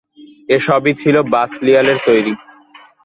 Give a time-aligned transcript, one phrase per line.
[0.49, 2.33] এ সবই ছিল বাসলিয়ালের তৈরী।